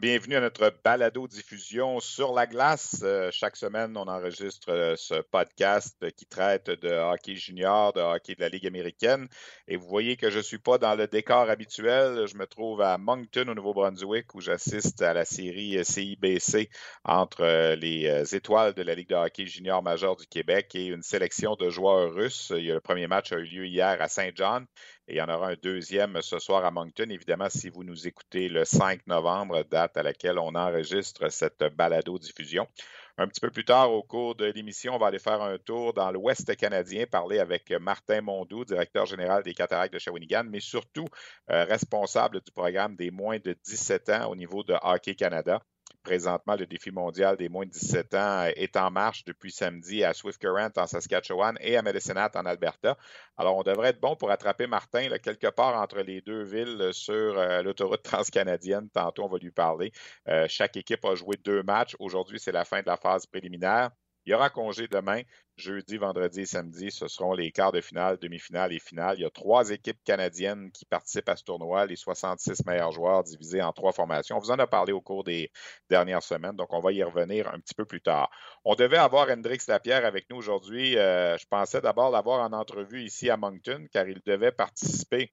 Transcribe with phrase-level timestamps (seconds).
[0.00, 3.00] Bienvenue à notre balado-diffusion sur la glace.
[3.02, 8.36] Euh, chaque semaine, on enregistre euh, ce podcast qui traite de hockey junior, de hockey
[8.36, 9.26] de la Ligue américaine.
[9.66, 12.28] Et vous voyez que je ne suis pas dans le décor habituel.
[12.28, 16.70] Je me trouve à Moncton, au Nouveau-Brunswick, où j'assiste à la série CIBC
[17.02, 21.02] entre euh, les étoiles de la Ligue de hockey junior majeur du Québec et une
[21.02, 22.52] sélection de joueurs russes.
[22.52, 24.64] Le premier match a eu lieu hier à Saint-John.
[25.08, 27.08] Et il y en aura un deuxième ce soir à Moncton.
[27.08, 32.68] Évidemment, si vous nous écoutez le 5 novembre, date à laquelle on enregistre cette balado-diffusion.
[33.16, 35.94] Un petit peu plus tard, au cours de l'émission, on va aller faire un tour
[35.94, 41.06] dans l'Ouest canadien, parler avec Martin Mondou, directeur général des Cataractes de Shawinigan, mais surtout
[41.50, 45.62] euh, responsable du programme des moins de 17 ans au niveau de Hockey Canada.
[46.02, 50.14] Présentement, le défi mondial des moins de 17 ans est en marche depuis samedi à
[50.14, 52.96] Swift Current en Saskatchewan et à Medicinat en Alberta.
[53.36, 57.38] Alors, on devrait être bon pour attraper Martin quelque part entre les deux villes sur
[57.38, 58.88] euh, l'autoroute transcanadienne.
[58.90, 59.92] Tantôt, on va lui parler.
[60.28, 61.94] Euh, chaque équipe a joué deux matchs.
[61.98, 63.90] Aujourd'hui, c'est la fin de la phase préliminaire.
[64.28, 65.22] Il y aura congé demain,
[65.56, 66.90] jeudi, vendredi et samedi.
[66.90, 69.16] Ce seront les quarts de finale, demi-finale et finale.
[69.18, 73.24] Il y a trois équipes canadiennes qui participent à ce tournoi, les 66 meilleurs joueurs
[73.24, 74.36] divisés en trois formations.
[74.36, 75.50] On vous en a parlé au cours des
[75.88, 78.28] dernières semaines, donc on va y revenir un petit peu plus tard.
[78.66, 80.98] On devait avoir Hendrix Lapierre avec nous aujourd'hui.
[80.98, 85.32] Euh, je pensais d'abord l'avoir en entrevue ici à Moncton, car il devait participer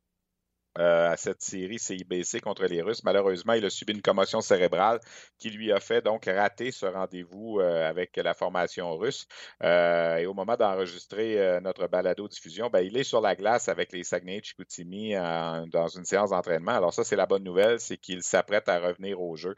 [0.77, 3.03] euh, à cette série CIBC contre les Russes.
[3.05, 4.99] Malheureusement, il a subi une commotion cérébrale
[5.39, 9.25] qui lui a fait donc rater ce rendez-vous euh, avec la formation russe.
[9.63, 14.03] Euh, et au moment d'enregistrer notre balado-diffusion, ben, il est sur la glace avec les
[14.03, 16.73] Saguenay Chicoutimi dans une séance d'entraînement.
[16.73, 19.55] Alors ça, c'est la bonne nouvelle, c'est qu'il s'apprête à revenir au jeu.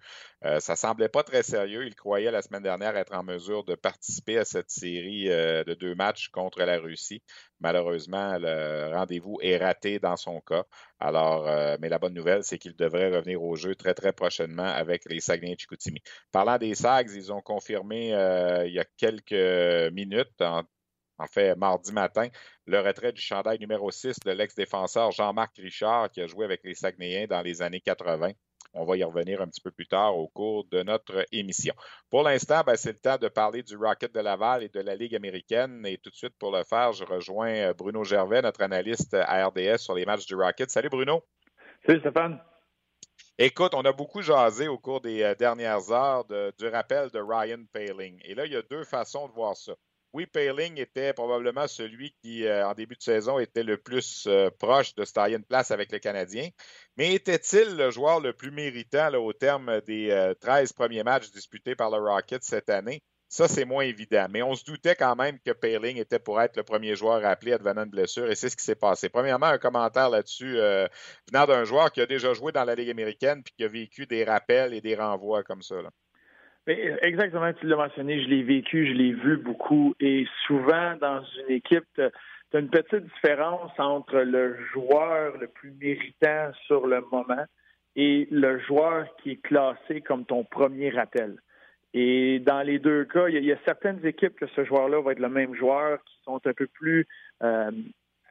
[0.59, 1.85] ça semblait pas très sérieux.
[1.85, 5.95] Il croyait la semaine dernière être en mesure de participer à cette série de deux
[5.95, 7.21] matchs contre la Russie.
[7.59, 10.63] Malheureusement, le rendez-vous est raté dans son cas.
[11.15, 15.05] Euh, mais la bonne nouvelle, c'est qu'il devrait revenir au jeu très, très prochainement avec
[15.05, 16.01] les Saguenay Chicoutimi.
[16.31, 20.63] Parlant des Sags, ils ont confirmé euh, il y a quelques minutes, en,
[21.17, 22.27] en, fait mardi matin,
[22.65, 26.75] le retrait du chandail numéro 6 de l'ex-défenseur Jean-Marc Richard, qui a joué avec les
[26.75, 28.31] Saguenayens dans les années 80.
[28.77, 31.73] On va y revenir un petit peu plus tard au cours de notre émission.
[32.09, 34.95] Pour l'instant, ben, c'est le temps de parler du Rocket de Laval et de la
[34.95, 35.85] Ligue américaine.
[35.85, 39.47] Et tout de suite, pour le faire, je rejoins euh, Bruno Gervais, notre analyste à
[39.47, 40.69] RDS sur les matchs du Rocket.
[40.69, 41.23] Salut Bruno.
[41.85, 42.39] Salut Stéphane.
[43.39, 47.63] Écoute, on a beaucoup jasé au cours des euh, dernières heures du rappel de Ryan
[47.73, 48.19] Paling.
[48.25, 49.73] Et là, il y a deux façons de voir ça
[50.13, 54.49] oui, Paling était probablement celui qui, euh, en début de saison, était le plus euh,
[54.49, 56.49] proche de se tailler une place avec le Canadien.
[56.95, 61.75] Mais était-il le joueur le plus méritant au terme des 13 euh, premiers matchs disputés
[61.75, 63.03] par le Rocket cette année?
[63.29, 64.27] Ça, c'est moins évident.
[64.29, 67.51] Mais on se doutait quand même que Paling était pour être le premier joueur appelé
[67.53, 69.09] à devenir une blessure, et c'est ce qui s'est passé.
[69.09, 70.55] Premièrement, un commentaire là-dessus
[71.29, 74.07] venant d'un joueur qui a déjà joué dans la Ligue américaine puis qui a vécu
[74.07, 75.75] des rappels et des renvois comme ça.
[76.67, 79.95] Exactement, tu l'as mentionné, je l'ai vécu, je l'ai vu beaucoup.
[80.01, 85.71] Et souvent, dans une équipe, tu as une petite différence entre le joueur le plus
[85.79, 87.45] méritant sur le moment
[87.95, 91.37] et le joueur qui est classé comme ton premier rappel.
[91.93, 95.19] Et dans les deux cas, il y, a, certaines équipes que ce joueur-là va être
[95.19, 97.07] le même joueur qui sont un peu plus
[97.43, 97.71] euh,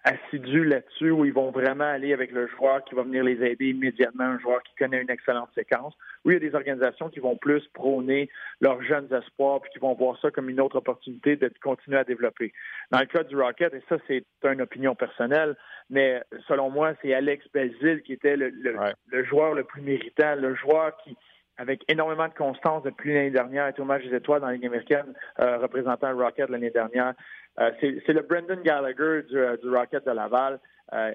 [0.06, 3.70] assidus là-dessus où ils vont vraiment aller avec le joueur qui va venir les aider
[3.70, 5.94] immédiatement, un joueur qui connaît une excellente séquence.
[6.24, 9.80] Oui, il y a des organisations qui vont plus prôner leurs jeunes espoirs puis qui
[9.80, 12.52] vont voir ça comme une autre opportunité de continuer à développer.
[12.92, 15.56] Dans le cas du Rocket, et ça c'est une opinion personnelle,
[15.90, 20.54] mais selon moi, c'est Alex Belzil qui était le, le joueur le plus méritant, le
[20.54, 21.16] joueur qui
[21.58, 24.66] avec énormément de constance depuis l'année dernière, était au match des étoiles dans la Ligue
[24.66, 27.14] américaine, euh, représentant le Rocket l'année dernière.
[27.60, 30.58] Euh, c'est le Brendan Gallagher du, euh, du Rocket de Laval.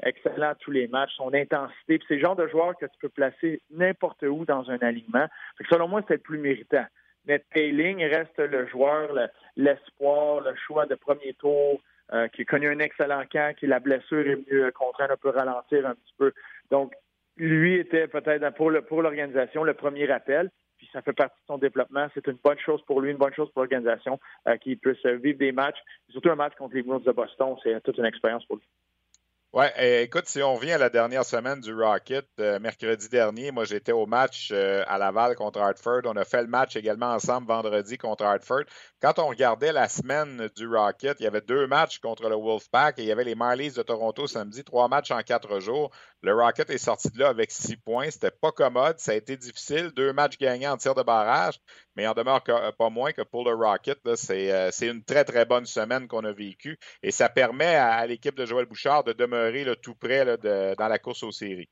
[0.03, 1.99] excellent à tous les matchs, son intensité.
[2.07, 5.27] C'est le genre de joueur que tu peux placer n'importe où dans un alignement.
[5.69, 6.85] selon moi, c'est le plus méritant.
[7.25, 9.15] Mais Payling reste le joueur,
[9.55, 11.79] l'espoir, le, choix de premier tour,
[12.33, 15.85] qui a connu un excellent camp, qui la blessure est venue contraindre un peu ralentir
[15.87, 16.33] un petit peu.
[16.71, 16.93] Donc,
[17.37, 18.71] lui était peut-être pour
[19.01, 20.49] l'organisation le, premier appel.
[20.93, 22.07] Ça fait partie de son développement.
[22.13, 25.39] C'est une bonne chose pour lui, une bonne chose pour l'organisation, euh, qu'il puisse vivre
[25.39, 25.79] des matchs.
[26.09, 28.65] Surtout un match contre les Bruins de Boston, c'est toute une expérience pour lui.
[29.53, 33.65] Oui, écoute, si on revient à la dernière semaine du Rocket, euh, mercredi dernier, moi
[33.65, 36.03] j'étais au match euh, à Laval contre Hartford.
[36.05, 38.63] On a fait le match également ensemble vendredi contre Hartford.
[39.01, 42.97] Quand on regardait la semaine du Rocket, il y avait deux matchs contre le Wolfpack
[42.99, 45.91] et il y avait les Marlies de Toronto samedi, trois matchs en quatre jours.
[46.23, 48.11] Le Rocket est sorti de là avec six points.
[48.11, 49.89] C'était pas commode, ça a été difficile.
[49.95, 51.59] Deux matchs gagnés en tir de barrage,
[51.95, 54.15] mais en demeure pas moins que pour le Rocket, euh,
[54.71, 58.45] c'est une très très bonne semaine qu'on a vécue et ça permet à l'équipe de
[58.45, 61.69] Joël Bouchard de demeurer tout près dans la course aux séries.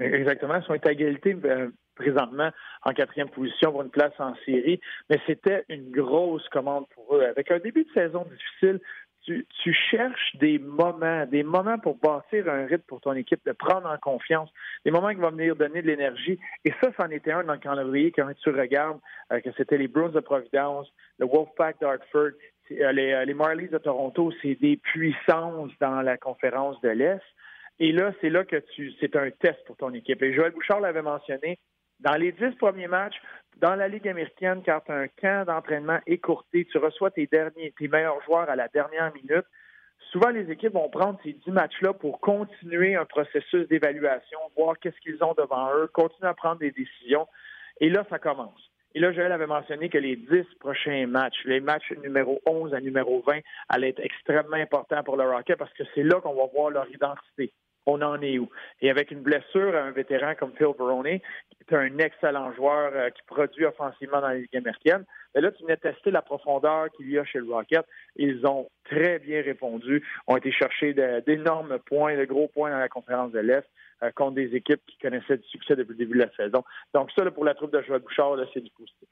[0.00, 0.56] Exactement.
[0.56, 2.50] Ils sont à égalité euh, présentement
[2.82, 7.22] en quatrième position pour une place en série, mais c'était une grosse commande pour eux.
[7.22, 8.80] Avec un début de saison difficile,
[9.24, 13.88] tu, cherches des moments, des moments pour bâtir un rythme pour ton équipe, de prendre
[13.88, 14.50] en confiance,
[14.84, 16.38] des moments qui vont venir donner de l'énergie.
[16.64, 19.00] Et ça, c'en était un dans le calendrier quand tu regardes
[19.32, 20.88] euh, que c'était les Bruins de Providence,
[21.18, 22.32] le Wolfpack d'Hartford,
[22.72, 27.22] euh, les, les Marlies de Toronto, c'est des puissances dans la conférence de l'Est.
[27.78, 30.22] Et là, c'est là que tu, c'est un test pour ton équipe.
[30.22, 31.58] Et Joël Bouchard l'avait mentionné,
[32.00, 33.16] dans les dix premiers matchs,
[33.58, 37.72] dans la Ligue américaine, quand tu as un camp d'entraînement écourté, tu reçois tes derniers,
[37.78, 39.46] tes meilleurs joueurs à la dernière minute.
[40.10, 44.98] Souvent, les équipes vont prendre ces dix matchs-là pour continuer un processus d'évaluation, voir qu'est-ce
[45.00, 47.26] qu'ils ont devant eux, continuer à prendre des décisions.
[47.80, 48.70] Et là, ça commence.
[48.94, 52.80] Et là, Joël avait mentionné que les dix prochains matchs, les matchs numéro 11 à
[52.80, 56.46] numéro 20, allaient être extrêmement importants pour le Rocket parce que c'est là qu'on va
[56.54, 57.52] voir leur identité.
[57.86, 58.48] On en est où?
[58.80, 62.92] Et avec une blessure à un vétéran comme Phil Baroni, qui est un excellent joueur
[62.94, 65.04] euh, qui produit offensivement dans la Ligue américaine,
[65.34, 67.84] mais ben là, tu venais tester la profondeur qu'il y a chez le Rocket.
[68.16, 70.94] Ils ont très bien répondu, ont été chercher
[71.26, 73.66] d'énormes points, de gros points dans la conférence de l'Est.
[74.02, 76.64] Euh, contre des équipes qui connaissaient du succès depuis le début de la saison.
[76.92, 79.08] Donc ça, pour la troupe de Joël Bouchard, c'est du positif.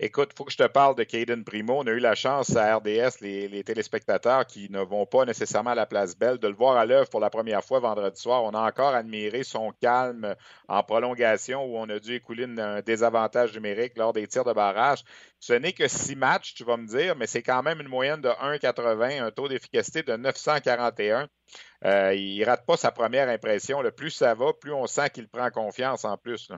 [0.00, 1.74] Écoute, il faut que je te parle de Caden Primo.
[1.80, 5.74] On a eu la chance à RDS, les, téléspectateurs qui ne vont pas nécessairement à
[5.74, 8.44] la place Belle, de le voir à l'œuvre pour la première fois vendredi soir.
[8.44, 10.36] On a encore admiré son calme
[10.68, 15.02] en prolongation où on a dû écouler un désavantage numérique lors des tirs de barrage.
[15.40, 18.20] Ce n'est que six matchs, tu vas me dire, mais c'est quand même une moyenne
[18.20, 21.28] de 1,80, un taux d'efficacité de 941.
[21.84, 23.82] Euh, il ne rate pas sa première impression.
[23.82, 26.52] Le plus ça va, plus on sent qu'il prend confiance en plus.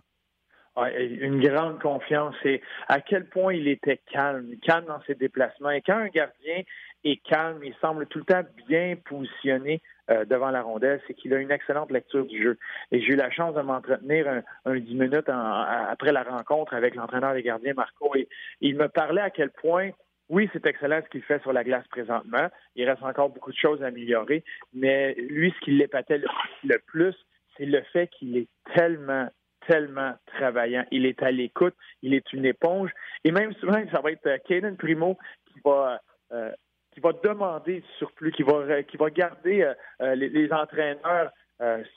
[0.89, 2.35] Une grande confiance.
[2.45, 5.71] Et à quel point il était calme, calme dans ses déplacements.
[5.71, 6.63] Et quand un gardien
[7.05, 9.81] est calme, il semble tout le temps bien positionné
[10.11, 12.59] euh, devant la rondelle, c'est qu'il a une excellente lecture du jeu.
[12.91, 16.95] Et j'ai eu la chance de m'entretenir un, un, 10 minutes après la rencontre avec
[16.95, 18.29] l'entraîneur des gardiens, Marco, et
[18.61, 19.91] il me parlait à quel point
[20.31, 22.49] oui, c'est excellent ce qu'il fait sur la glace présentement.
[22.77, 26.23] Il reste encore beaucoup de choses à améliorer, mais lui, ce qui l'épatait
[26.63, 27.17] le, plus,
[27.57, 28.47] c'est le fait qu'il est
[28.77, 29.29] tellement,
[29.71, 30.85] tellement travaillant.
[30.91, 32.91] Il est à l'écoute, il est une éponge.
[33.25, 36.01] Et même souvent, ça va être Kaden euh, Primo qui va
[36.33, 36.51] euh,
[36.93, 39.73] qui va demander du surplus, qui va qui va garder
[40.03, 41.31] euh, les, entraîneurs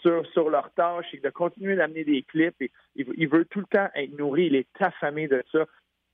[0.02, 2.62] sur, sur leur tâche et de continuer d'amener des clips.
[2.62, 5.66] Et, il, veut tout le temps être nourri, il est affamé de ça.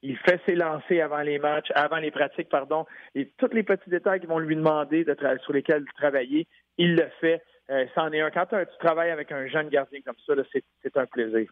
[0.02, 2.86] Il fait ses lancers avant les matchs, avant les pratiques, pardon,
[3.16, 6.48] et tous les petits détails qu'ils vont lui demander de sur lesquels travailler,
[6.78, 7.42] il le fait.
[7.70, 8.32] Euh, c'en est un.
[8.32, 10.34] Quand tu travailles avec un jeune gardien comme ça,
[10.82, 11.50] c'est un plaisir.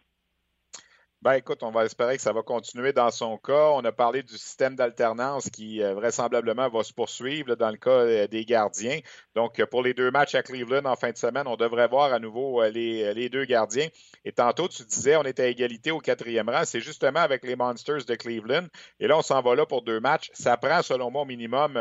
[1.20, 3.70] Ben écoute, on va espérer que ça va continuer dans son cas.
[3.74, 7.90] On a parlé du système d'alternance qui euh, vraisemblablement va se poursuivre dans le cas
[7.90, 9.00] euh, des gardiens.
[9.34, 12.20] Donc, pour les deux matchs à Cleveland en fin de semaine, on devrait voir à
[12.20, 13.88] nouveau les, deux gardiens.
[14.24, 16.64] Et tantôt, tu disais, on était à égalité au quatrième rang.
[16.64, 18.66] C'est justement avec les Monsters de Cleveland.
[19.00, 20.30] Et là, on s'en va là pour deux matchs.
[20.34, 21.74] Ça prend, selon moi, au minimum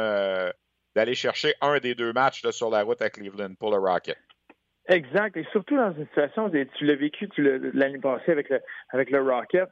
[0.96, 4.18] d'aller chercher un des deux matchs sur la route à Cleveland pour le Rocket.
[4.88, 5.36] Exact.
[5.38, 9.70] Et surtout dans une situation, tu l'as vécu l'année passée avec le, avec le Rocket,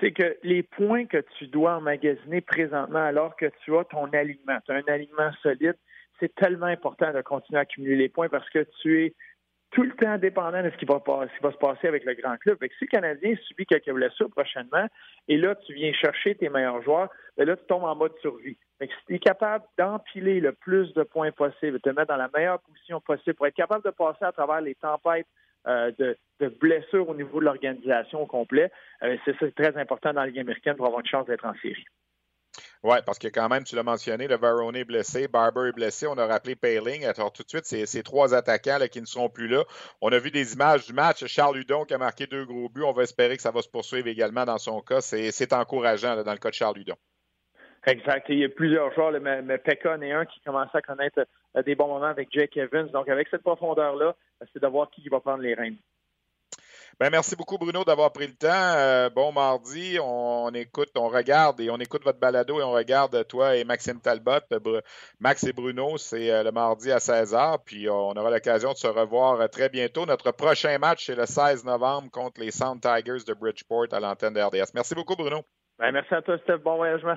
[0.00, 4.58] c'est que les points que tu dois emmagasiner présentement alors que tu as ton alignement,
[4.64, 5.76] tu as un alignement solide,
[6.20, 9.14] c'est tellement important de continuer à accumuler les points parce que tu es
[9.70, 12.58] tout le temps dépendant de ce qui va, va se passer avec le grand club.
[12.58, 14.86] Fait si le Canadien subit quelques blessures prochainement,
[15.28, 18.58] et là, tu viens chercher tes meilleurs joueurs, ben là, tu tombes en mode survie.
[18.80, 22.30] Si tu es capable d'empiler le plus de points possible, de te mettre dans la
[22.32, 25.26] meilleure position possible pour être capable de passer à travers les tempêtes
[25.66, 26.16] euh, de,
[26.60, 28.70] blessures au niveau de l'organisation au complet,
[29.02, 31.84] euh, c'est très important dans la Ligue américaine pour avoir une chance d'être en série.
[32.84, 36.06] Oui, parce que quand même, tu l'as mentionné, le Varone est blessé, Barber est blessé,
[36.06, 37.04] on a rappelé Paling.
[37.04, 39.64] Alors tout de suite, ces trois attaquants qui ne seront plus là.
[40.00, 41.26] On a vu des images du match.
[41.26, 42.84] Charles Hudon qui a marqué deux gros buts.
[42.84, 45.00] On va espérer que ça va se poursuivre également dans son cas.
[45.00, 46.96] C'est encourageant dans le cas de Charles Hudon.
[47.88, 48.26] Exact.
[48.28, 51.26] Il y a plusieurs joueurs, mais, mais Pekka est un qui commence à connaître
[51.56, 52.88] euh, des bons moments avec Jake Evans.
[52.88, 54.14] Donc, avec cette profondeur-là,
[54.52, 55.78] c'est de voir qui va prendre les rênes.
[57.00, 58.48] Ben, merci beaucoup, Bruno, d'avoir pris le temps.
[58.50, 63.24] Euh, bon mardi, on, écoute, on regarde et on écoute votre balado et on regarde
[63.28, 64.40] toi et Maxime Talbot.
[65.20, 67.58] Max et Bruno, c'est euh, le mardi à 16h.
[67.64, 70.06] Puis on aura l'occasion de se revoir euh, très bientôt.
[70.06, 74.34] Notre prochain match, c'est le 16 novembre contre les Sound Tigers de Bridgeport à l'antenne
[74.34, 74.72] de RDS.
[74.74, 75.42] Merci beaucoup, Bruno.
[75.78, 76.58] Ben, merci à toi, Steph.
[76.58, 77.16] Bon voyagement.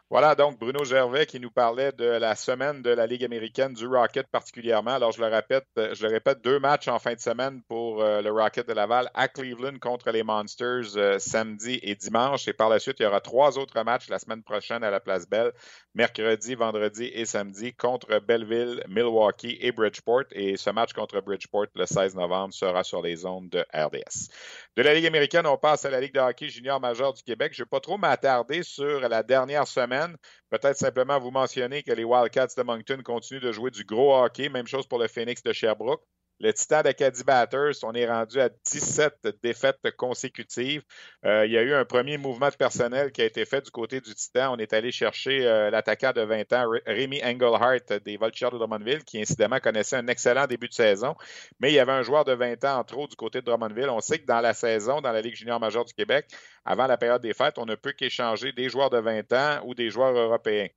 [0.11, 3.87] Voilà donc Bruno Gervais qui nous parlait de la semaine de la Ligue américaine du
[3.87, 4.91] Rocket particulièrement.
[4.91, 8.21] Alors je le répète, je le répète, deux matchs en fin de semaine pour euh,
[8.21, 12.45] le Rocket de Laval à Cleveland contre les Monsters euh, samedi et dimanche.
[12.49, 14.99] Et par la suite, il y aura trois autres matchs la semaine prochaine à la
[14.99, 15.53] Place Belle,
[15.95, 20.25] mercredi, vendredi et samedi contre Belleville, Milwaukee et Bridgeport.
[20.31, 24.27] Et ce match contre Bridgeport le 16 novembre sera sur les ondes de RDS.
[24.75, 27.53] De la Ligue américaine, on passe à la Ligue de hockey junior majeur du Québec.
[27.53, 30.00] Je ne vais pas trop m'attarder sur la dernière semaine
[30.49, 34.49] Peut-être simplement vous mentionner que les Wildcats de Moncton continuent de jouer du gros hockey.
[34.49, 36.03] Même chose pour le Phoenix de Sherbrooke.
[36.43, 40.81] Le Titan d'Acadie Batters, on est rendu à 17 défaites consécutives.
[41.23, 43.69] Euh, il y a eu un premier mouvement de personnel qui a été fait du
[43.69, 44.51] côté du Titan.
[44.51, 49.03] On est allé chercher euh, l'attaquant de 20 ans, Rémi Engelhardt des Vultures de Drummondville,
[49.03, 51.13] qui incidemment connaissait un excellent début de saison.
[51.59, 53.91] Mais il y avait un joueur de 20 ans en trop du côté de Drummondville.
[53.91, 56.25] On sait que dans la saison, dans la Ligue junior majeure du Québec,
[56.65, 59.75] avant la période des fêtes, on ne peut qu'échanger des joueurs de 20 ans ou
[59.75, 60.69] des joueurs européens.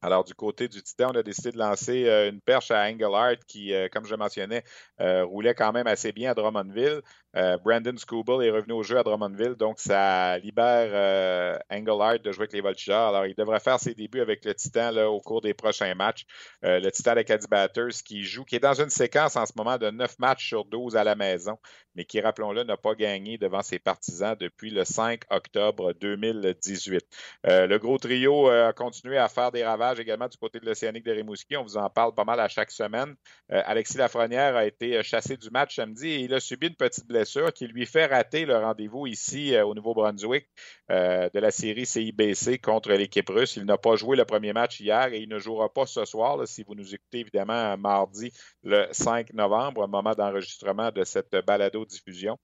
[0.00, 3.38] Alors, du côté du Titan, on a décidé de lancer euh, une perche à Engelhardt
[3.48, 4.62] qui, euh, comme je mentionnais,
[5.00, 7.02] euh, roulait quand même assez bien à Drummondville.
[7.34, 12.52] Brandon Scooble est revenu au jeu à Drummondville, donc ça libère Engelhardt de jouer avec
[12.52, 13.08] les Voltigeurs.
[13.08, 16.24] Alors, il devrait faire ses débuts avec le Titan au cours des prochains matchs.
[16.62, 19.90] le Titan Caddy Batters qui joue, qui est dans une séquence en ce moment de
[19.90, 21.58] 9 matchs sur 12 à la maison,
[21.94, 27.04] mais qui, rappelons-le, n'a pas gagné devant ses partisans depuis le 5 octobre 2018.
[27.44, 31.12] le gros trio a continué à faire des ravages également du côté de l'Océanique de
[31.12, 31.56] Rimouski.
[31.56, 33.14] On vous en parle pas mal à chaque semaine.
[33.52, 36.76] Euh, Alexis Lafrenière a été euh, chassé du match samedi et il a subi une
[36.76, 37.17] petite blessure
[37.54, 40.48] qui lui fait rater le rendez-vous ici euh, au Nouveau-Brunswick
[40.88, 43.56] de la série CIBC contre l'équipe russe.
[43.56, 46.46] Il n'a pas joué le premier match hier et il ne jouera pas ce soir,
[46.48, 48.32] si vous nous écoutez évidemment mardi
[48.62, 52.38] le 5 novembre, moment d'enregistrement de cette balado-diffusion.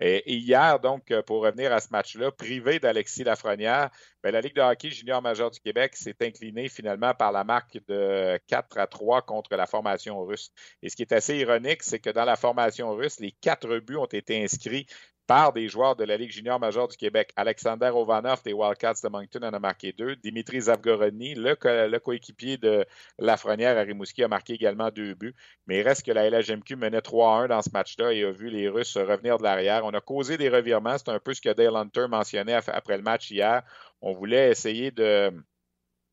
[0.00, 3.90] Et hier, donc, pour revenir à ce match-là, privé d'Alexis Lafrenière,
[4.22, 7.78] ben, la Ligue de hockey junior majeur du Québec s'est inclinée finalement par la marque
[7.88, 10.52] de 4 à 3 contre la formation russe.
[10.82, 13.96] Et ce qui est assez ironique, c'est que dans la formation russe, les quatre buts
[13.96, 14.86] ont été inscrits
[15.28, 17.32] par des joueurs de la Ligue junior majeure du Québec.
[17.36, 20.16] Alexander Ovanov des Wildcats de Moncton en a marqué deux.
[20.16, 22.86] Dimitri Zavgoroni, le, coéquipier de
[23.18, 25.34] Lafrenière à Rimouski, a marqué également deux buts.
[25.66, 28.70] Mais il reste que la LHMQ menait 3-1 dans ce match-là et a vu les
[28.70, 29.84] Russes revenir de l'arrière.
[29.84, 30.96] On a causé des revirements.
[30.96, 33.62] C'est un peu ce que Dale Hunter mentionnait après le match hier.
[34.00, 35.30] On voulait essayer de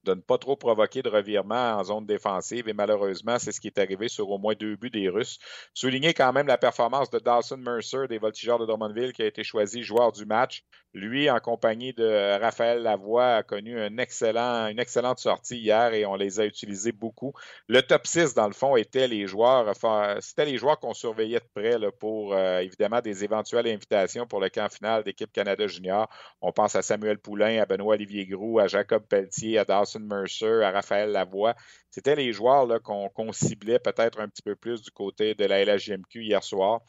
[0.05, 2.67] de ne pas trop provoquer de revirement en zone défensive.
[2.69, 5.39] Et malheureusement, c'est ce qui est arrivé sur au moins deux buts des Russes.
[5.74, 9.43] Souligner quand même la performance de Dawson Mercer des Voltigeurs de Drummondville qui a été
[9.43, 10.63] choisi joueur du match.
[10.93, 16.05] Lui, en compagnie de Raphaël Lavoie, a connu un excellent, une excellente sortie hier et
[16.05, 17.33] on les a utilisés beaucoup.
[17.67, 19.74] Le top 6, dans le fond, était les joueurs,
[20.21, 24.50] c'était les joueurs qu'on surveillait de près pour euh, évidemment des éventuelles invitations pour le
[24.50, 26.07] camp final d'équipe Canada Junior.
[26.41, 30.63] On pense à Samuel Poulain, à Benoît Olivier Groux, à Jacob Pelletier, à Dawson Mercer,
[30.63, 31.55] à Raphaël Lavoie.
[31.89, 36.23] C'était les joueurs qu'on ciblait peut-être un petit peu plus du côté de la LHJMQ
[36.23, 36.81] hier soir.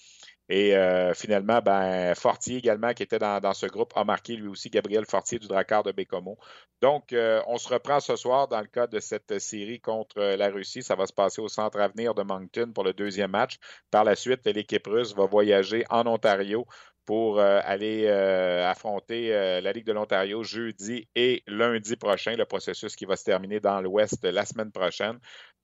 [0.49, 4.71] Et euh, finalement, ben, Fortier également, qui était dans, ce groupe, a marqué lui aussi
[4.71, 6.39] Gabriel Fortier du Drakkar de Bécomo.
[6.81, 10.49] Donc, euh, on se reprend ce soir dans le cadre de cette série contre la
[10.49, 10.83] Russie.
[10.83, 13.57] Ça va se passer au Centre Avenir de Moncton pour le deuxième match.
[13.91, 16.67] Par la suite, l'équipe russe va voyager en Ontario
[17.07, 23.07] pour euh, aller affronter la Ligue de l'Ontario jeudi et lundi prochain, le processus qui
[23.07, 25.19] va se terminer dans l'Ouest la semaine prochaine.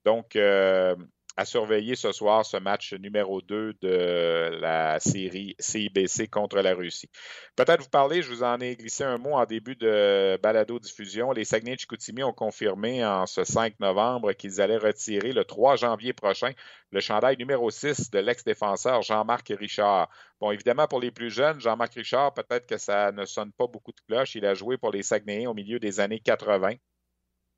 [0.05, 0.37] Donc,
[1.35, 7.09] à surveiller ce soir ce match numéro 2 de la série CIBC contre la Russie.
[7.55, 11.31] Peut-être vous parler, je vous en ai glissé un mot en début de balado-diffusion.
[11.31, 16.51] Les Saguenay-Chicoutimi ont confirmé en ce 5 novembre qu'ils allaient retirer le 3 janvier prochain
[16.91, 20.09] le chandail numéro 6 de l'ex-défenseur Jean-Marc Richard.
[20.39, 23.91] Bon, évidemment, pour les plus jeunes, Jean-Marc Richard, peut-être que ça ne sonne pas beaucoup
[23.91, 24.35] de cloches.
[24.35, 26.75] Il a joué pour les Saguenayens au milieu des années 80.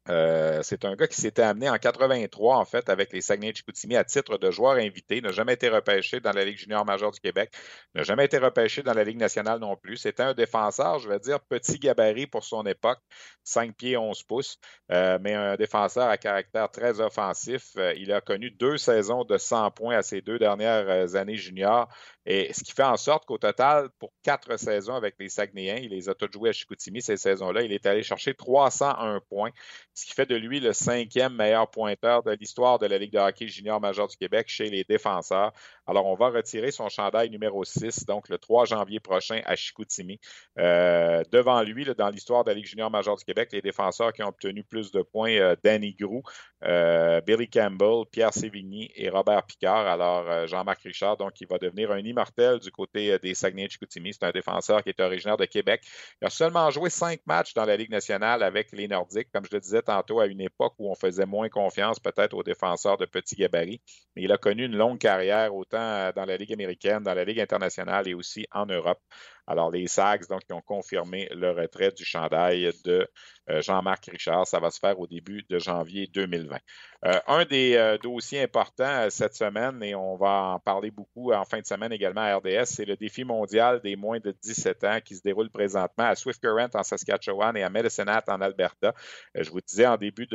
[0.09, 4.03] Euh, c'est un gars qui s'était amené en 83, en fait, avec les Saguenay-Chicoutimi à
[4.03, 7.51] titre de joueur invité, n'a jamais été repêché dans la Ligue junior majeure du Québec,
[7.95, 9.97] n'a jamais été repêché dans la Ligue nationale non plus.
[9.97, 12.99] C'était un défenseur, je vais dire, petit gabarit pour son époque,
[13.43, 14.59] 5 pieds 11 pouces,
[14.91, 17.71] euh, mais un défenseur à caractère très offensif.
[17.77, 21.89] Euh, il a connu deux saisons de 100 points à ses deux dernières années juniors.
[22.27, 25.91] Et ce qui fait en sorte qu'au total, pour quatre saisons avec les Saguenayens, il
[25.91, 29.51] les a tous joués à Chicoutimi ces saisons-là, il est allé chercher 301 points,
[29.95, 33.19] ce qui fait de lui le cinquième meilleur pointeur de l'histoire de la Ligue de
[33.19, 35.53] hockey junior majeur du Québec chez les défenseurs.
[35.87, 40.19] Alors, on va retirer son chandail numéro 6, donc le 3 janvier prochain à Chicoutimi.
[40.57, 44.23] Euh, devant lui, dans l'histoire de la Ligue junior majeure du Québec, les défenseurs qui
[44.23, 46.23] ont obtenu plus de points, euh, Danny Grou,
[46.63, 49.85] euh, Billy Campbell, Pierre Sévigny et Robert Picard.
[49.85, 54.13] Alors, Jean-Marc Richard, donc, il va devenir un immortel du côté des Saguenay-Chicoutimi.
[54.13, 55.83] C'est un défenseur qui est originaire de Québec.
[56.19, 59.55] Il a seulement joué cinq matchs dans la Ligue nationale avec les Nordiques, comme je
[59.55, 63.05] le disais tantôt, à une époque où on faisait moins confiance peut-être aux défenseurs de
[63.05, 63.81] petits gabarits.
[64.15, 67.39] Mais il a connu une longue carrière autant dans la Ligue américaine, dans la Ligue
[67.39, 68.99] internationale et aussi en Europe.
[69.47, 73.07] Alors, les Sags, donc, qui ont confirmé le retrait du chandail de
[73.49, 74.47] euh, Jean-Marc Richard.
[74.47, 76.57] Ça va se faire au début de janvier 2020.
[77.05, 81.45] Euh, un des euh, dossiers importants cette semaine, et on va en parler beaucoup en
[81.45, 84.99] fin de semaine également à RDS, c'est le défi mondial des moins de 17 ans
[85.03, 88.93] qui se déroule présentement à Swift Current en Saskatchewan et à Medicine Hat en Alberta.
[89.35, 90.25] je vous disais en début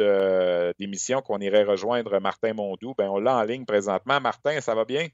[0.78, 2.94] d'émission qu'on irait rejoindre Martin Mondou.
[2.96, 4.20] Ben, on l'a en ligne présentement.
[4.20, 5.08] Martin, ça va bien?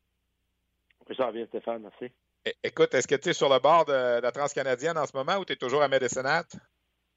[1.15, 2.13] Ça va bien, Stéphane, merci.
[2.63, 5.45] Écoute, est-ce que tu es sur le bord de la Transcanadienne en ce moment ou
[5.45, 6.23] tu es toujours à Medicine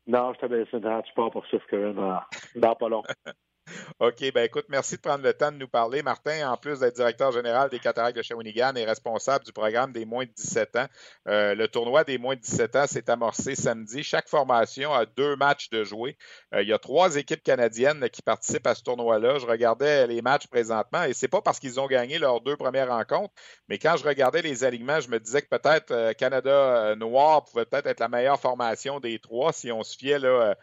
[0.07, 2.21] Non, je suis à Medicine Je pars pour Current dans,
[2.55, 3.03] dans pas long.
[3.97, 6.03] OK, ben écoute, merci de prendre le temps de nous parler.
[6.03, 10.05] Martin, en plus d'être directeur général des cataractes de Shawinigan, est responsable du programme des
[10.05, 10.85] moins de 17 ans.
[11.27, 14.03] Euh, le tournoi des moins de 17 ans s'est amorcé samedi.
[14.03, 16.17] Chaque formation a deux matchs de jouer.
[16.53, 19.39] Euh, il y a trois équipes canadiennes qui participent à ce tournoi-là.
[19.39, 22.89] Je regardais les matchs présentement et c'est pas parce qu'ils ont gagné leurs deux premières
[22.89, 23.33] rencontres,
[23.67, 27.65] mais quand je regardais les alignements, je me disais que peut-être euh, Canada Noir pouvait
[27.65, 30.55] peut-être être la meilleure formation des trois si on se fiait là,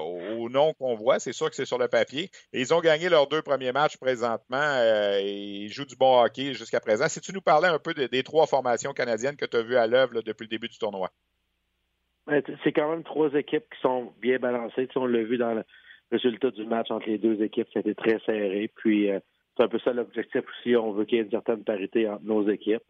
[0.00, 1.18] au nom qu'on voit.
[1.18, 4.56] C'est sûr que c'est sur le papier ils ont gagné leurs deux premiers matchs présentement
[4.58, 7.08] euh, et ils jouent du bon hockey jusqu'à présent.
[7.08, 9.86] Si tu nous parlais un peu des, trois formations canadiennes que tu as vues à
[9.86, 11.10] l'œuvre depuis le début du tournoi.
[12.62, 14.88] C'est quand même trois équipes qui sont bien balancées.
[14.96, 15.64] on l'a vu dans le
[16.12, 18.70] résultat du match entre les deux équipes, c'était très serré.
[18.76, 19.18] Puis euh,
[19.56, 20.76] c'est un peu ça l'objectif aussi.
[20.76, 22.84] On veut qu'il y ait une certaine parité entre nos équipes.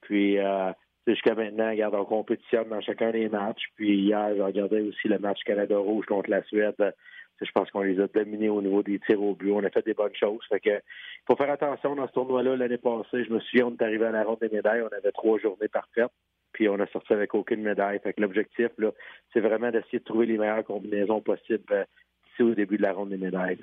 [0.00, 0.70] Puis euh,
[1.06, 3.64] jusqu'à maintenant, regarde, on compétitionne dans chacun des matchs.
[3.74, 6.94] Puis hier, j'ai regardé aussi le match Canada Rouge contre la Suède
[7.40, 9.52] je pense qu'on les a dominés au niveau des tirs au but.
[9.52, 10.40] On a fait des bonnes choses.
[10.48, 10.80] Fait que,
[11.26, 12.56] faut faire attention dans ce tournoi-là.
[12.56, 14.82] L'année passée, je me souviens, on est arrivé à la ronde des médailles.
[14.82, 16.10] On avait trois journées parfaites.
[16.52, 18.00] Puis on a sorti avec aucune médaille.
[18.00, 18.90] Fait que l'objectif, là,
[19.32, 21.84] c'est vraiment d'essayer de trouver les meilleures combinaisons possibles euh,
[22.32, 23.62] ici au début de la ronde des médailles.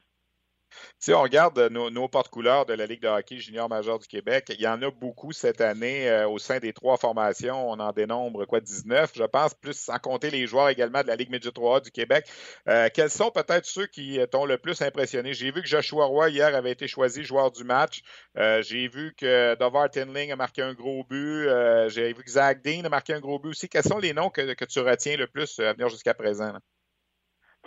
[0.99, 4.61] Si on regarde nos, porte-couleurs de la Ligue de hockey junior majeur du Québec, il
[4.61, 7.69] y en a beaucoup cette année euh, au sein des trois formations.
[7.69, 11.15] On en dénombre quoi 19, je pense, plus sans compter les joueurs également de la
[11.15, 12.25] Ligue Média 3 du Québec.
[12.67, 15.33] Euh, quels sont peut-être ceux qui t'ont le plus impressionné?
[15.33, 18.01] J'ai vu que Joshua Roy hier avait été choisi joueur du match.
[18.37, 21.47] Euh, j'ai vu que Dovar Tinling a marqué un gros but.
[21.89, 23.69] J'ai vu que Zach Dean a marqué un gros but aussi.
[23.69, 26.53] Quels sont les noms que, tu retiens le plus à venir jusqu'à présent?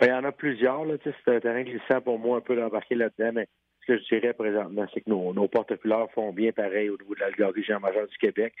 [0.01, 0.85] Il y en a plusieurs.
[0.85, 3.47] Là, c'est un terrain glissant pour moi un peu d'embarquer là-dedans, mais
[3.81, 7.15] ce que je dirais présentement, c'est que nos, nos porte-couleurs font bien pareil au niveau
[7.15, 8.53] de Jean majeur du Québec.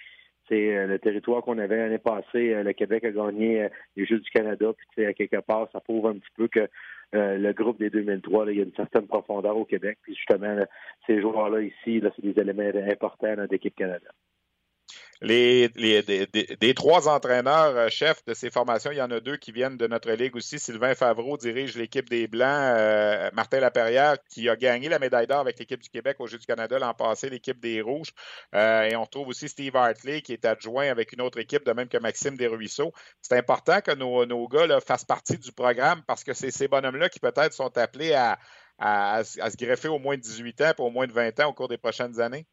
[0.49, 2.53] C'est euh, le territoire qu'on avait l'année passée.
[2.53, 4.71] Euh, le Québec a gagné euh, les Jeux du Canada.
[4.95, 6.67] Puis, à quelque part, ça prouve un petit peu que
[7.11, 9.97] le groupe des 2003, là, il y a une certaine profondeur au Québec.
[10.03, 10.63] Puis justement,
[11.07, 14.09] ces joueurs-là ici, là, c'est des éléments importants dans l'équipe Canada.
[15.21, 19.51] Les, des, trois entraîneurs euh, chefs de ces formations, il y en a deux qui
[19.51, 20.59] viennent de notre ligue aussi.
[20.59, 22.47] Sylvain Favreau dirige l'équipe des Blancs.
[22.47, 26.37] Euh, Martin Laperrière, qui a gagné la médaille d'or avec l'équipe du Québec au Jeux
[26.37, 28.13] du Canada l'an passé, l'équipe des Rouges.
[28.55, 31.73] Euh, et on retrouve aussi Steve Hartley, qui est adjoint avec une autre équipe, de
[31.73, 32.93] même que Maxime Desruisseaux.
[33.21, 37.09] C'est important que nos, nos gars fassent partie du programme parce que c'est ces bonhommes-là
[37.09, 38.39] qui peut-être sont appelés à,
[38.77, 41.53] à, se greffer au moins de 18 ans et au moins de 20 ans au
[41.53, 42.47] cours des prochaines années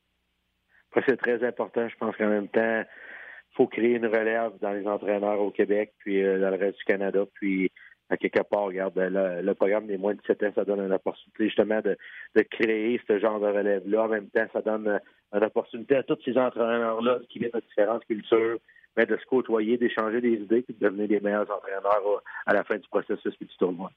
[1.07, 1.89] c'est très important.
[1.89, 5.93] Je pense qu'en même temps, il faut créer une relève dans les entraîneurs au Québec,
[5.99, 7.71] puis euh, dans le reste du Canada, puis
[8.09, 11.47] à quelque part, regarde, le, programme des moins de 17 ans, ça donne une opportunité
[11.47, 11.97] justement de,
[12.43, 14.05] créer ce genre de relève-là.
[14.05, 14.99] En même temps, ça donne euh,
[15.33, 18.59] une opportunité à tous ces entraîneurs-là qui viennent de différentes cultures,
[18.97, 22.55] mais de se côtoyer, d'échanger des idées, puis de devenir des meilleurs entraîneurs euh, à
[22.55, 23.91] la fin du processus du tournoi.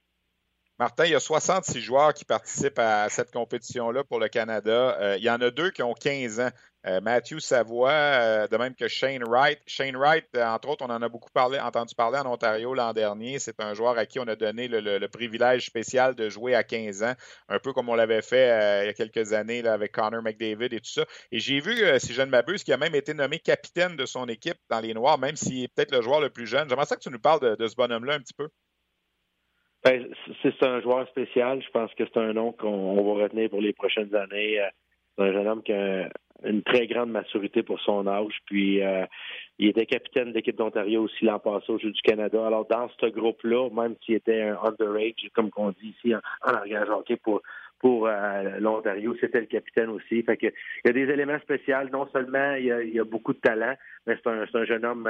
[0.79, 4.97] Martin, il y a 66 joueurs qui participent à cette compétition-là pour le Canada.
[5.01, 6.51] Euh, il y en a deux qui ont 15 ans.
[6.87, 9.59] Euh, Matthew Savoie, euh, de même que Shane Wright.
[9.67, 13.39] Shane Wright, entre autres, on en a beaucoup parlé, entendu parler en Ontario l'an dernier.
[13.39, 17.03] C'est un joueur à qui on a donné le, privilège spécial de jouer à 15
[17.03, 17.13] ans,
[17.49, 20.79] un peu comme on l'avait fait il y a quelques années avec Connor McDavid et
[20.79, 21.05] tout ça.
[21.33, 24.29] Et j'ai vu, si je ne m'abuse, qu'il a même été nommé capitaine de son
[24.29, 26.69] équipe dans les Noirs, même s'il est peut-être le joueur le plus jeune.
[26.69, 28.47] J'aimerais ça que tu nous parles de ce bonhomme-là un petit peu.
[29.83, 30.07] Ben,
[30.41, 31.61] c'est un joueur spécial.
[31.63, 34.59] Je pense que c'est un nom qu'on va retenir pour les prochaines années.
[34.59, 34.67] Euh,
[35.17, 36.09] c'est un jeune homme qui a
[36.43, 38.39] une très grande maturité pour son âge.
[38.45, 39.05] Puis euh,
[39.57, 42.45] il était capitaine d'équipe d'Ontario aussi l'an passé au Jeux du Canada.
[42.45, 46.51] Alors dans ce groupe-là, même s'il était un underage, comme on dit ici en, en
[46.51, 47.41] langage hockey pour
[47.79, 48.09] pour
[48.59, 50.21] l'Ontario, c'était le capitaine aussi.
[50.23, 51.77] Fait que, il y a des éléments spéciaux.
[51.93, 53.73] Non seulement il y a, beaucoup de talent,
[54.05, 55.09] mais c'est un, jeune homme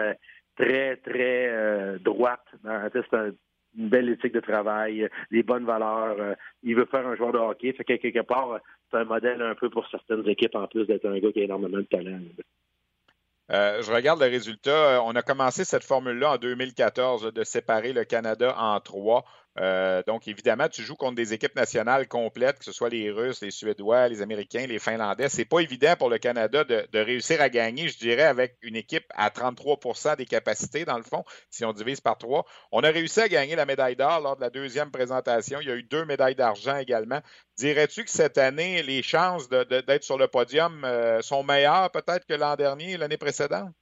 [0.56, 2.46] très, très droite.
[2.94, 3.34] C'est
[3.78, 6.36] une belle éthique de travail, des bonnes valeurs.
[6.64, 7.74] il veut faire un joueur de hockey.
[7.74, 11.06] Fait que quelque part, c'est un modèle un peu pour certaines équipes en plus d'être
[11.06, 12.20] un gars qui a énormément de talent.
[13.52, 15.02] Euh, je regarde le résultat.
[15.04, 19.26] On a commencé cette formule-là en 2014 de séparer le Canada en trois.
[19.58, 23.42] Euh, donc, évidemment, tu joues contre des équipes nationales complètes, que ce soit les Russes,
[23.42, 25.28] les Suédois, les Américains, les Finlandais.
[25.28, 29.06] C'est pas évident pour le Canada de, réussir à gagner, je dirais, avec une équipe
[29.16, 32.46] à 33% des capacités, dans le fond, si on divise par trois.
[32.72, 35.60] On a réussi à gagner la médaille d'or lors de la deuxième présentation.
[35.62, 37.22] Il y a eu deux médailles d'argent également.
[37.58, 42.34] Dirais-tu que cette année, les chances d'être sur le podium euh, sont meilleures peut-être que
[42.34, 43.74] l'an dernier, l'année précédente?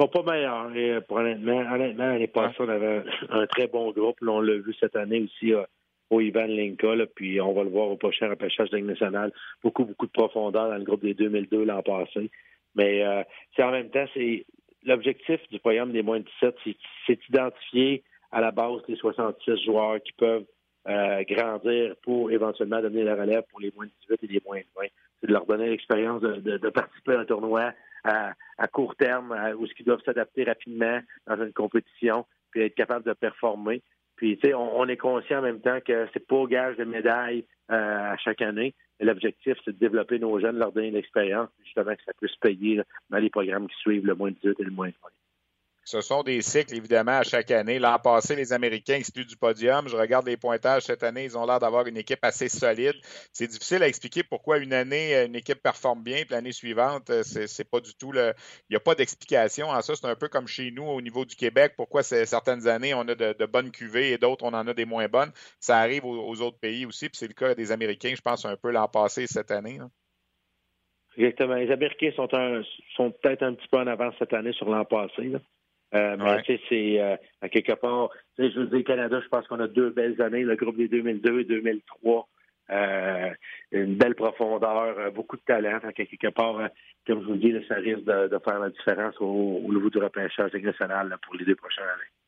[0.00, 0.74] Sont pas meilleurs.
[0.74, 4.16] Et euh, pour honnêtement, honnêtement l'année passée, on avait un très bon groupe.
[4.22, 5.62] on l'a vu cette année aussi euh,
[6.10, 6.88] au Ivan Linka.
[7.14, 9.32] puis on va le voir au prochain repêchage de Ligue nationale.
[9.62, 12.30] Beaucoup, beaucoup de profondeur dans le groupe des 2002 l'an passé.
[12.74, 13.22] Mais euh,
[13.54, 14.46] c'est en même temps, c'est
[14.84, 16.54] l'objectif du programme des moins de 17,
[17.06, 20.44] c'est d'identifier à la base les 66 joueurs qui peuvent
[21.28, 24.64] grandir pour éventuellement donner la relève pour les moins de 18 et les moins de
[24.76, 24.86] 20.
[25.20, 27.72] C'est de leur donner l'expérience de, de, participer à un tournoi
[28.04, 28.34] à,
[28.72, 33.12] court terme, où ce qu'ils doivent s'adapter rapidement dans une compétition, puis être capable de
[33.12, 33.82] performer.
[34.16, 36.84] Puis, tu sais, on, est conscient en même temps que c'est pas au gage de
[36.84, 38.74] médailles euh, à chaque année.
[39.00, 43.18] L'objectif, c'est de développer nos jeunes, leur donner l'expérience, justement que ça puisse payer dans
[43.18, 45.08] les programmes qui suivent le moins de 18 et le moins de 20.
[45.90, 47.80] Ce sont des cycles, évidemment, à chaque année.
[47.80, 49.88] L'an passé, les Américains exclus du podium.
[49.88, 51.24] Je regarde les pointages cette année.
[51.24, 52.94] Ils ont l'air d'avoir une équipe assez solide.
[53.32, 57.68] C'est difficile à expliquer pourquoi une année, une équipe performe bien, puis l'année suivante, c'est
[57.68, 58.34] pas du tout le.
[58.68, 59.96] Il n'y a pas d'explication en ça.
[59.96, 61.72] C'est un peu comme chez nous au niveau du Québec.
[61.76, 65.08] Pourquoi certaines années, on a de, bonnes cuvées et d'autres, on en a des moins
[65.08, 65.32] bonnes.
[65.58, 67.08] Ça arrive aux, autres pays aussi.
[67.08, 69.80] Puis c'est le cas des Américains, je pense, un peu l'an passé et cette année.
[71.16, 71.56] Exactement.
[71.56, 72.28] Les Américains sont,
[72.94, 75.32] sont peut-être un petit peu en avance cette année sur l'an passé.
[75.94, 79.20] Euh, mais tu sais, c'est euh, à quelque part, tu sais, je veux dire, Canada,
[79.20, 82.28] je pense qu'on a deux belles années, le groupe des 2002 et 2003.
[82.70, 83.30] Euh,
[83.72, 85.80] une belle profondeur, euh, beaucoup de talent.
[85.82, 86.68] À quelque part,
[87.06, 91.16] comme je vous dis, ça risque de, faire la différence au, niveau du repêchage national
[91.22, 92.19] pour les deux prochaines années.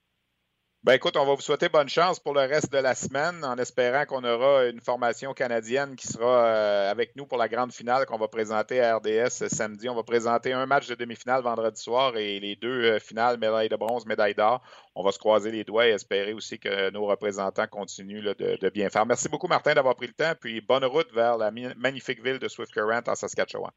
[0.85, 3.57] Ben écoute, on va vous souhaiter bonne chance pour le reste de la semaine en
[3.57, 8.05] espérant qu'on aura une formation canadienne qui sera euh, avec nous pour la grande finale
[8.05, 9.89] qu'on va présenter à RDS samedi.
[9.89, 13.69] On va présenter un match de demi-finale vendredi soir et les deux euh, finales, médaille
[13.69, 14.61] de bronze, médaille d'or.
[14.97, 18.69] On va se croiser les doigts et espérer aussi que nos représentants continuent de, de,
[18.69, 19.07] bien faire.
[19.07, 20.33] Merci beaucoup, Martin, d'avoir pris le temps.
[20.41, 23.71] Puis bonne route vers la magnifique ville de Swift Current en Saskatchewan.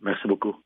[0.00, 0.56] Merci beaucoup.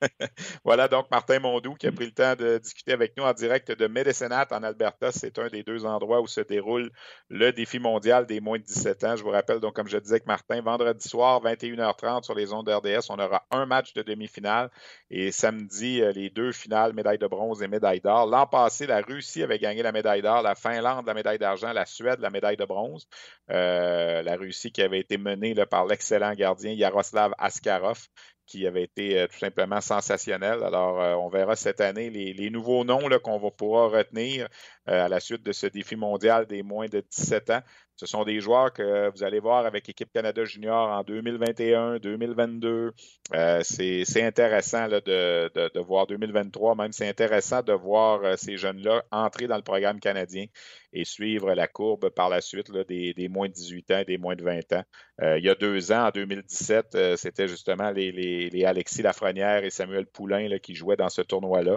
[0.64, 3.70] voilà donc Martin Mondou qui a pris le temps de discuter avec nous en direct
[3.72, 5.12] de Medicine en Alberta.
[5.12, 6.90] C'est un des deux endroits où se déroule
[7.28, 9.16] le défi mondial des moins de 17 ans.
[9.16, 12.68] Je vous rappelle, donc, comme je disais avec Martin, vendredi soir, 21h30 sur les ondes
[12.68, 14.70] RDS, on aura un match de demi-finale
[15.10, 18.26] et samedi, euh, les deux finales, médaille de bronze et médaille d'or.
[18.26, 21.86] L'an passé, la Russie avait gagné la médaille d'or, la Finlande la médaille d'argent, la
[21.86, 23.06] Suède la médaille de bronze.
[23.50, 28.08] Euh, la Russie qui avait été menée par l'excellent gardien Yaroslav Askarov
[28.50, 30.64] qui avait été euh, tout simplement sensationnel.
[30.64, 34.48] Alors, euh, on verra cette année les, nouveaux noms qu'on va pouvoir retenir
[34.88, 37.60] euh, à la suite de ce défi mondial des moins de 17 ans.
[38.00, 42.94] Ce sont des joueurs que vous allez voir avec l'équipe Canada Junior en 2021, 2022.
[43.34, 49.48] Euh, c'est intéressant de, voir 2023, même c'est intéressant de voir euh, ces jeunes-là entrer
[49.48, 50.46] dans le programme canadien
[50.94, 54.34] et suivre la courbe par la suite des, moins de 18 ans et des moins
[54.34, 54.84] de 20 ans.
[55.20, 60.06] Euh, il y a deux ans, en 2017, c'était justement les, Alexis Lafrenière et Samuel
[60.06, 61.76] Poulain qui jouaient dans ce tournoi-là.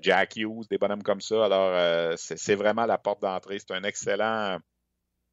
[0.00, 1.44] Jack Hughes, des bonhommes comme ça.
[1.44, 3.58] Alors, c'est vraiment la porte d'entrée.
[3.58, 4.58] C'est un excellent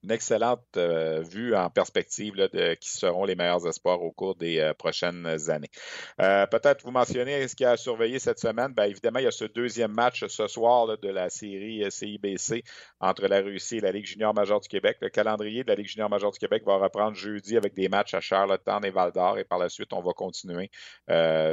[0.03, 4.59] une excellente euh, vue en perspective de qui seront les meilleurs espoirs au cours des
[4.59, 5.69] euh, prochaines années.
[6.21, 8.73] Euh, peut-être vous mentionnez ce qui a surveillé cette semaine.
[8.73, 12.63] Bien, évidemment, il y a ce deuxième match ce soir de la série CIBC
[12.99, 14.97] entre la Russie et la Ligue junior majeure du Québec.
[14.99, 18.13] Le calendrier de la Ligue junior majeure du Québec va reprendre jeudi avec des matchs
[18.13, 20.69] à Charlottetown et Val-d'Or et par la suite, on va continuer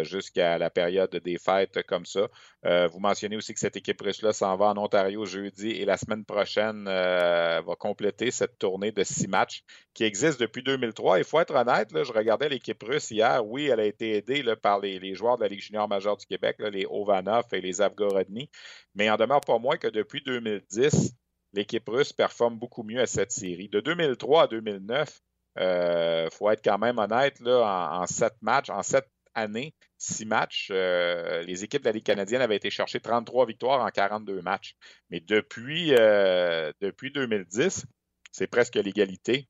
[0.02, 2.28] jusqu'à la période des fêtes comme ça.
[2.64, 6.24] vous mentionnez aussi que cette équipe russe-là s'en va en Ontario jeudi et la semaine
[6.24, 11.18] prochaine va compléter cette tournée de six matchs qui existe depuis 2003.
[11.18, 13.46] Il faut être honnête, je regardais l'équipe russe hier.
[13.46, 16.56] Oui, elle a été aidée par les, joueurs de la Ligue junior majeure du Québec,
[16.58, 18.48] les Ovanov et les Avgorodny,
[18.94, 21.12] mais il en demeure pas moins que depuis 2010,
[21.52, 23.68] l'équipe russe performe beaucoup mieux à cette série.
[23.68, 25.20] De 2003 à 2009,
[25.56, 30.68] il euh, faut être quand même honnête, en, sept matchs, en sept années, six matchs,
[30.70, 34.74] euh, les équipes de la Ligue canadienne avaient été chercher 33 victoires en 42 matchs.
[35.10, 37.84] Mais depuis, euh, depuis 2010,
[38.32, 39.48] c'est presque l'égalité.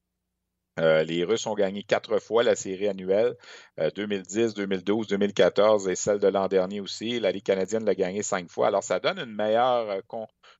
[0.79, 3.37] les Russes ont gagné quatre fois la série annuelle,
[3.95, 7.21] 2010, 2012, 2014 et celle de l'an dernier aussi.
[7.21, 8.69] La Ligue canadienne l'a gagné cinq fois.
[8.69, 10.03] Alors, ça donne une meilleure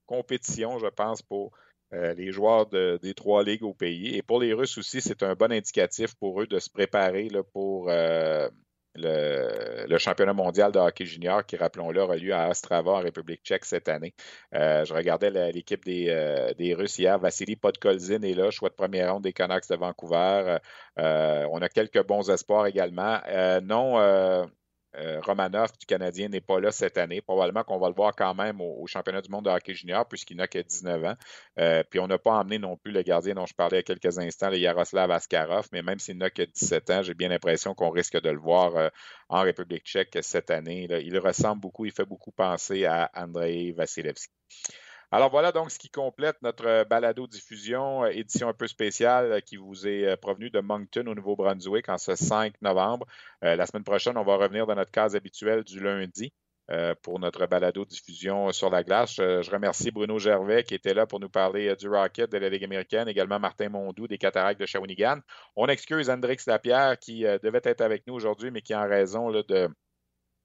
[0.07, 1.53] compétition, je pense, pour
[1.93, 4.15] les joueurs des trois ligues au pays.
[4.17, 7.91] Et pour les Russes aussi, c'est un bon indicatif pour eux de se préparer pour
[9.91, 13.65] le, championnat mondial de hockey junior qui, rappelons-le, aura lieu à Ostrava en République tchèque
[13.65, 14.15] cette année.
[14.55, 17.19] Euh, je regardais l'équipe euh, des, Russes hier.
[17.19, 20.59] Vassili Podkolzin est là, choix de première ronde des Canucks de Vancouver.
[20.99, 23.21] Euh, on a quelques bons espoirs également.
[23.63, 24.49] non,
[24.97, 27.21] euh, Romanov du Canadien n'est pas là cette année.
[27.21, 30.37] Probablement qu'on va le voir quand même au, championnat du monde de hockey junior puisqu'il
[30.37, 31.15] n'a que 19 ans.
[31.59, 34.19] Euh, puis on n'a pas emmené non plus le gardien dont je parlais il quelques
[34.19, 37.91] instants, le Yaroslav Askarov, mais même s'il n'a que 17 ans, j'ai bien l'impression qu'on
[37.91, 38.89] risque de le voir euh,
[39.29, 40.89] en République tchèque cette année.
[41.03, 44.33] Il ressemble beaucoup, il fait beaucoup penser à Andrei Vasilevski.
[45.13, 49.41] Alors voilà donc ce qui complète notre euh, balado-diffusion, euh, édition un peu spéciale euh,
[49.41, 53.07] qui vous est provenue de Moncton au Nouveau-Brunswick en ce 5 novembre.
[53.43, 56.33] la semaine prochaine, on va revenir dans notre case habituelle du lundi.
[57.03, 59.17] pour notre balado-diffusion sur la glace.
[59.17, 62.65] Je, remercie Bruno Gervais qui était là pour nous parler du Rocket de la Ligue
[62.65, 65.19] américaine, également Martin Mondou des Cataractes de Shawinigan.
[65.57, 69.69] On excuse Andrix Lapierre qui devait être avec nous aujourd'hui, mais qui, en raison de,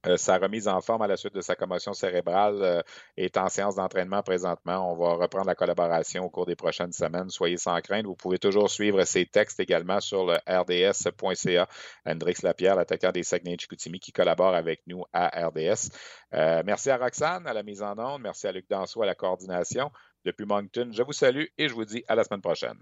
[0.08, 2.82] euh, sa remise en forme à la suite de sa commotion cérébrale euh,
[3.18, 4.92] est en séance d'entraînement présentement.
[4.92, 7.30] On va reprendre la collaboration au cours des prochaines semaines.
[7.30, 8.06] Soyez sans crainte.
[8.06, 11.68] Vous pouvez toujours suivre ses textes également sur le rds.ca.
[12.06, 15.90] Hendrix Lapierre, l'attaquant des Saguenay-Chicoutimi, qui collabore avec nous à RDS.
[16.34, 18.22] Euh, merci à Roxane à la mise en onde.
[18.22, 19.92] Merci à Luc Danseau à la coordination.
[20.26, 22.80] Depuis Moncton, je vous salue et je vous dis à la semaine prochaine.